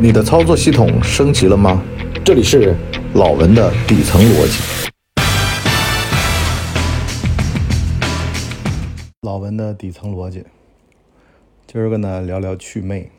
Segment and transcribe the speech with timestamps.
[0.00, 1.82] 你的操作系统升级了吗？
[2.24, 2.72] 这里是
[3.14, 4.92] 老文的底层逻辑。
[9.22, 10.44] 老文的底层逻辑，
[11.66, 13.10] 今儿个呢聊聊祛魅。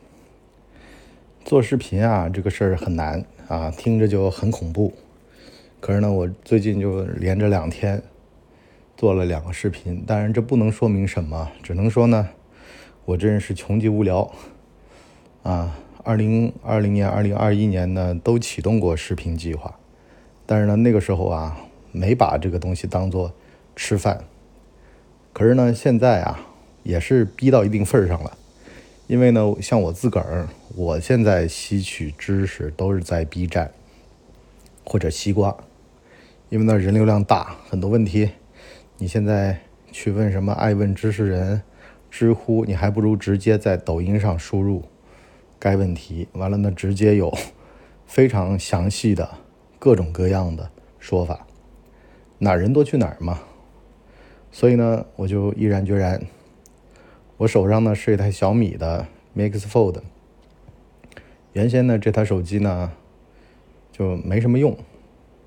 [1.44, 4.94] 做视频啊，这个事儿很难啊，听着就很恐怖。
[5.80, 8.02] 可是呢，我最近就连着两天
[8.96, 12.26] 做了两个视频，当然这不能说明什么，只能说呢，
[13.04, 14.32] 我真是穷极无聊
[15.42, 15.76] 啊。
[16.02, 19.78] 二零二零年、二零二一年呢，都启动过视频计划，
[20.46, 21.60] 但是呢，那个时候啊，
[21.92, 23.32] 没把这个东西当做
[23.76, 24.24] 吃饭。
[25.32, 26.40] 可是呢，现在啊，
[26.82, 28.38] 也是逼到一定份上了。
[29.06, 33.72] 因为呢，像我自个儿，我现在吸取知识都是在 B 站
[34.84, 35.56] 或者西瓜，
[36.48, 38.30] 因为那人流量大，很多问题，
[38.98, 39.58] 你现在
[39.92, 41.62] 去问什么爱问知识人、
[42.10, 44.84] 知乎，你还不如直接在抖音上输入。
[45.60, 47.32] 该问题完了呢，直接有
[48.06, 49.28] 非常详细的
[49.78, 51.46] 各种各样的说法，
[52.38, 53.40] 哪儿人多去哪儿嘛。
[54.50, 56.22] 所以呢，我就毅然决然，
[57.36, 60.00] 我手上呢是一台小米的 Mix Fold，
[61.52, 62.90] 原先呢这台手机呢
[63.92, 64.74] 就没什么用，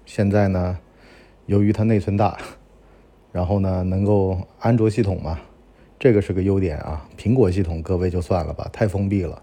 [0.05, 0.77] 现在呢
[1.47, 2.37] 由于它内存大，
[3.31, 5.39] 然后呢能够安卓系统嘛，
[5.97, 7.09] 这个是个优点啊。
[7.17, 9.41] 苹果系统各位就算了吧，太封闭了。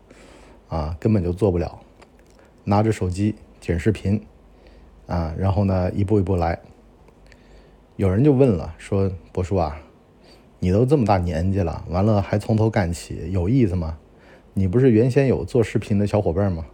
[0.70, 1.78] 啊，根本就做不了。
[2.64, 4.22] 拿着手机剪视频，
[5.06, 6.58] 啊，然后呢，一步一步来。
[7.96, 9.78] 有人就问了，说：“博叔啊，
[10.58, 13.98] 你都这么大年纪了，完了还从头干起，有意思吗？
[14.54, 16.64] 你不是原先有做视频的小伙伴吗？”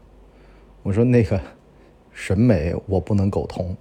[0.85, 1.41] 我说：“那个
[2.13, 3.77] 审美我不能苟同，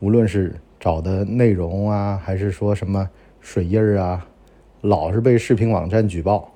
[0.00, 3.08] 无论是找的内容啊，还是说什么
[3.40, 4.28] 水印啊，
[4.82, 6.52] 老是被视频网站举报。”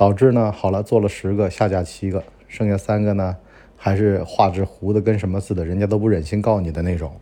[0.00, 3.36] 导致呢，好了，做了十个，下架七个，剩下三个呢，
[3.76, 7.12] 还是画质糊的跟什么似的，人家都不忍心告你的那种。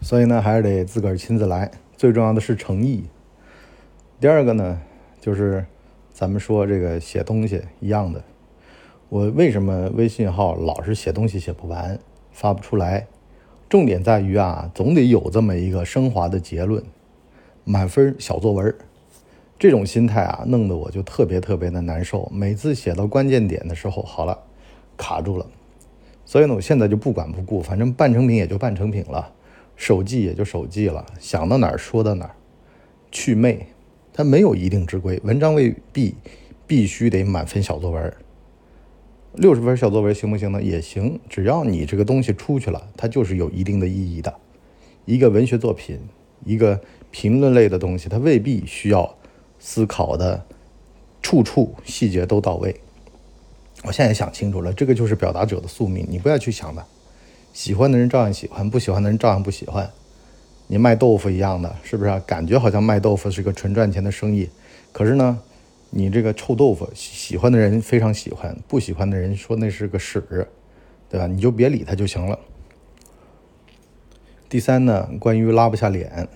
[0.00, 1.70] 所以呢，还是得自个儿亲自来。
[1.98, 3.04] 最重要的是诚意。
[4.18, 4.80] 第二个呢，
[5.20, 5.66] 就是
[6.14, 8.24] 咱们说这个写东西一样的，
[9.10, 11.98] 我为什么微信号老是写东西写不完，
[12.32, 13.06] 发不出来？
[13.68, 16.82] 重点在于啊，总得有这么一个升华的结论，
[17.64, 18.74] 满分小作文。
[19.64, 22.30] 这种心态啊，弄得我就特别特别的难受。
[22.30, 24.38] 每次写到关键点的时候，好了，
[24.94, 25.46] 卡住了。
[26.26, 29.32] 所以呢，我现在就不管不顾，反正半成品也就半成品了，
[29.74, 32.34] 手记也就手记了，想到哪儿说到哪儿。
[33.10, 33.68] 去魅，
[34.12, 36.14] 它没有一定之规，文章未必
[36.66, 38.14] 必须得满分小作文。
[39.32, 40.62] 六十分小作文行不行呢？
[40.62, 44.34] 也行，只要你这个东西出去了，它就是有一定的意义的。
[45.06, 45.98] 一个文学作品，
[46.44, 46.78] 一个
[47.10, 49.16] 评论类的东西，它未必需要。
[49.66, 50.44] 思考的
[51.22, 52.78] 处处细节都到位，
[53.82, 56.06] 我现在也想清楚了，这个就是表达者的宿命。
[56.06, 56.84] 你不要去想的，
[57.54, 59.90] 喜欢的人照样喜欢，不喜欢的人照样不喜欢。
[60.66, 62.20] 你卖豆腐一样的，是不是？
[62.26, 64.50] 感觉好像卖豆腐是个纯赚钱的生意，
[64.92, 65.40] 可是呢，
[65.88, 70.46] 你这个臭豆腐，喜欢的人非常喜欢，不喜欢的人说那是个屎，
[71.08, 71.26] 对吧？
[71.26, 72.38] 你就别理他就行了。
[74.50, 76.28] 第三呢，关于拉不下脸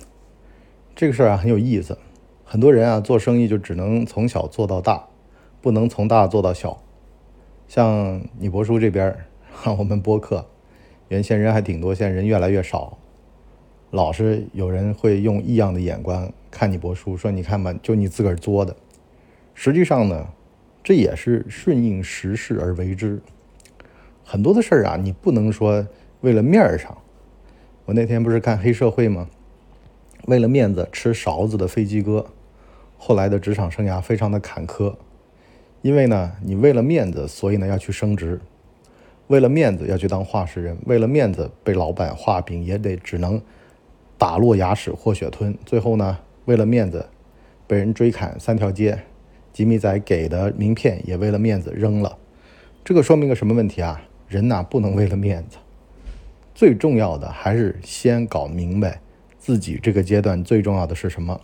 [0.97, 1.99] 这个事儿啊，很有意思。
[2.51, 5.05] 很多人啊，做生意就只能从小做到大，
[5.61, 6.83] 不能从大做到小。
[7.67, 9.15] 像你博叔这边，
[9.77, 10.47] 我们播客
[11.09, 12.97] 原先人还挺多，现在人越来越少，
[13.91, 18.75] 老是有人会用异样的眼光看你博叔，说你看吧，就你自个儿作的。
[19.53, 20.29] 实际上呢，
[20.83, 23.21] 这也是顺应时势而为之。
[24.25, 25.87] 很多的事儿啊，你不能说
[26.23, 26.97] 为了面儿上。
[27.85, 29.29] 我那天不是看黑社会吗？
[30.27, 32.25] 为了面子吃勺子的飞机哥。
[32.99, 34.95] 后来的职场生涯非常的坎坷，
[35.81, 38.39] 因为呢，你为了面子，所以呢要去升职；
[39.29, 43.41] 为了面子要去当话事人；为了面子被老板画饼，也得只能
[44.19, 45.57] 打落牙齿或血吞。
[45.65, 47.09] 最后呢，为了面子
[47.67, 48.99] 被人追砍三条街，
[49.53, 52.19] 吉米仔给的名片也为了面子扔了。
[52.85, 54.03] 这个说明个什么问题啊？
[54.29, 55.57] 人呐，不能为了面子，
[56.55, 59.01] 最重要的还是先搞明白
[59.39, 61.41] 自己这个阶段最重要的是什么。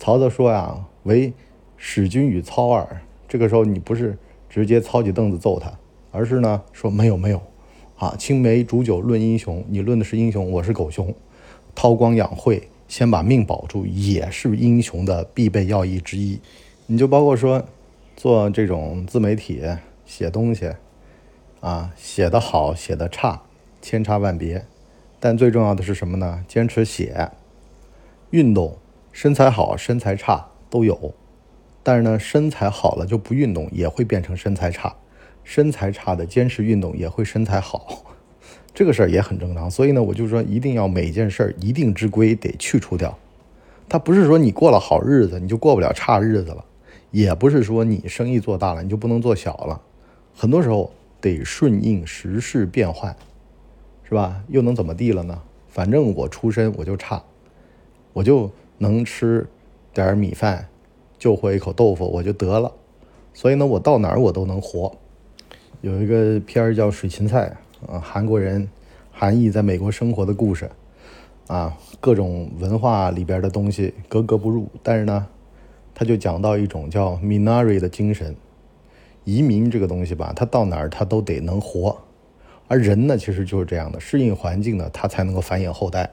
[0.00, 1.30] 曹操说呀：“唯
[1.76, 4.16] 使君与操耳。”这个时候你不是
[4.48, 5.70] 直接操起凳子揍他，
[6.10, 7.42] 而是呢说：“没有没有，
[7.98, 11.14] 啊，青梅煮酒论英雄，你论的是英雄，我是狗熊。
[11.74, 16.40] 韬光养晦，先把命保住，也是英雄的必备要义之一。
[16.86, 17.62] 你就包括说
[18.16, 19.62] 做这种自媒体
[20.06, 20.72] 写东西，
[21.60, 23.42] 啊，写得好，写得差，
[23.82, 24.64] 千差万别，
[25.20, 26.42] 但最重要的是什么呢？
[26.48, 27.30] 坚持写，
[28.30, 28.78] 运动。”
[29.12, 31.14] 身材好、身材差都有，
[31.82, 34.94] 但是呢，身材好了就不运动也会变成身材差，
[35.42, 38.04] 身材差的坚持运动也会身材好，
[38.72, 39.70] 这个事儿也很正常。
[39.70, 43.18] 所以呢，我就说一定要每件事儿一定之规得去除掉。
[43.88, 46.64] 它不是说你过了好日子你就过不了差日子了，
[47.10, 49.82] 也不是说你生意做大了你就不能做小了。
[50.32, 53.14] 很多时候得顺应时势变换，
[54.04, 54.40] 是吧？
[54.48, 55.42] 又能怎么地了呢？
[55.68, 57.22] 反正我出身我就差，
[58.12, 58.50] 我就
[58.82, 59.46] 能吃
[59.92, 60.66] 点米饭，
[61.18, 62.72] 就会一口豆腐我就得了。
[63.34, 64.96] 所以呢，我到哪儿我都能活。
[65.82, 67.54] 有一个片儿叫《水芹菜》
[67.92, 68.66] 啊，韩国人
[69.12, 70.70] 韩裔在美国生活的故事
[71.46, 74.66] 啊，各种文化里边的东西格格不入。
[74.82, 75.26] 但是呢，
[75.94, 78.34] 他就讲到一种叫 Minari 的精神，
[79.24, 81.98] 移民这个东西吧，他到哪儿他都得能活。
[82.66, 86.10] 而人呢，其实就是这样的，适应环境呢，他才能够繁衍后代。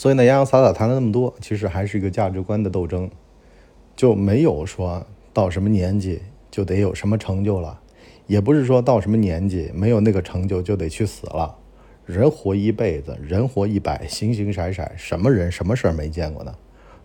[0.00, 3.10] 所以呢，洋洋洒洒谈了那么多，其实还是一个价值观的斗争，
[3.94, 6.22] 就没有说到什么年纪。
[6.50, 7.78] 就得有什么成就了，
[8.26, 11.54] 也不是说到什么年纪没有那个成就就得去死了。
[12.06, 16.52] 人活一辈子，人活一百，形形色色，什么人什么事儿没见过呢？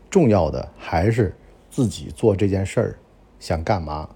[0.10, 1.36] 重要的还是
[1.70, 2.98] 自己做这件事儿
[3.40, 4.10] 想干嘛，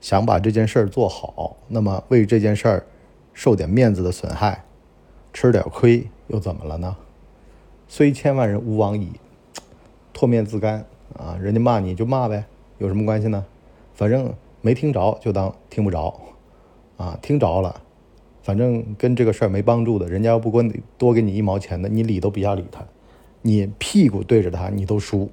[0.00, 1.56] 想把这件事儿做好。
[1.66, 2.86] 那么为这件事儿
[3.32, 4.62] 受点面子的损害，
[5.32, 6.96] 吃点亏又怎么了呢？
[7.96, 9.08] 虽千万人吾往矣，
[10.12, 10.84] 唾面自干
[11.16, 11.38] 啊！
[11.40, 12.44] 人家骂你就骂呗，
[12.78, 13.46] 有什么关系呢？
[13.94, 14.34] 反正。
[14.62, 16.20] 没听着就当听不着，
[16.96, 17.82] 啊，听着了，
[18.42, 22.82] 反正跟这个事儿没帮助的，人家要不给多给你一毛钱的，你理都不要理他，
[23.42, 25.30] 你屁股对着他你都输，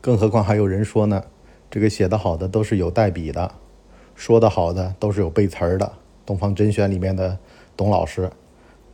[0.00, 1.22] 更何况还有人说呢，
[1.70, 3.52] 这个写的好的都是有代笔的，
[4.14, 5.84] 说的好的都是有背词儿的，
[6.24, 7.38] 《东方甄选》里面的
[7.76, 8.30] 董老师，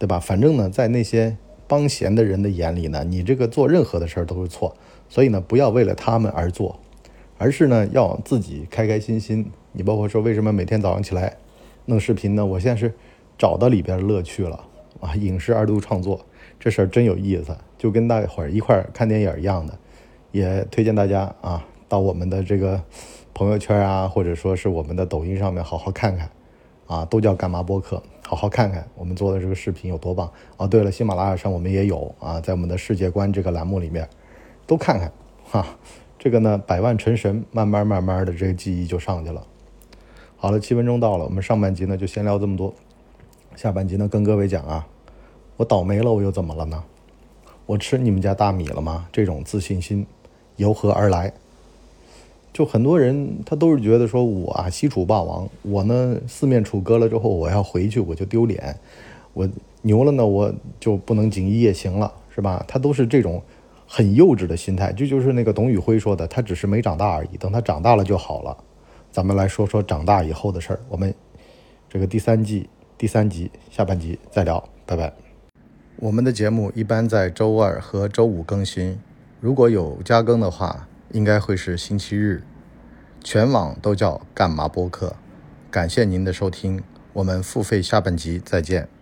[0.00, 0.18] 对吧？
[0.18, 1.36] 反正呢，在那些
[1.68, 4.76] 帮闲的人的眼里呢，你这个做任何的事儿都是错，
[5.08, 6.78] 所以呢，不要为了他们而做，
[7.38, 9.50] 而是呢，要自己开开心心。
[9.72, 11.36] 你包括说为什么每天早上起来
[11.84, 12.46] 弄视频呢？
[12.46, 12.94] 我现在是
[13.36, 14.64] 找到里边乐趣了
[15.00, 15.14] 啊！
[15.14, 16.24] 影视二度创作
[16.58, 19.78] 这事儿真有意思，就跟大伙儿一块儿看电影一样的。
[20.32, 22.82] 也推荐大家啊，到我们的这个
[23.32, 26.30] 朋友圈啊，或者说是我们的抖音上面好好看看
[26.86, 30.66] 啊，都叫干嘛播客，好好看看我们做的这个视频有多棒哦。
[30.66, 34.08] 对了，喜马拉雅上我们也有啊，在我们的世界观这个栏目里面
[34.66, 35.12] 都看看
[35.50, 35.66] 哈。
[36.18, 39.46] 这个呢，百万成神，慢慢慢慢的这个记忆就上去了。
[40.36, 42.74] 好了，七分钟到了，我们上半集呢就先聊这么多，
[43.54, 44.86] 下半集呢跟各位讲啊，
[45.56, 46.82] 我倒霉了，我又怎么了呢？
[47.66, 49.08] 我吃你们家大米了吗？
[49.12, 50.06] 这种自信心
[50.56, 51.32] 由何而来？
[52.56, 58.74] 就很多人他都是觉得说我啊西楚霸王，我呢四面楚歌了之后，我要回去我就丢脸，
[59.34, 59.46] 我
[59.82, 60.50] 牛了呢我
[60.80, 62.64] 就不能锦衣夜行了，是吧？
[62.66, 63.42] 他都是这种
[63.86, 68.56] 很幼稚的心态，这就是那个董宇辉说的，他只是没长大而已，等他长大了就好了。
[69.10, 70.80] 咱们来说说长大以后的事儿。
[70.88, 71.14] 我们
[71.90, 72.66] 这个第三季
[72.96, 75.12] 第三集下半集再聊，拜拜。
[75.96, 78.98] 我们的节目一般在周二和周五更新，
[79.42, 82.42] 如果有加更的话，应该会是星期日。
[83.24, 85.16] 全网都叫干嘛播客。
[85.70, 86.82] 感谢您的收听，
[87.14, 88.95] 我们付费下半集再见。